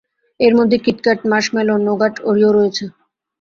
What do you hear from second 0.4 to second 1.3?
এর মধ্যে কিটক্যাট,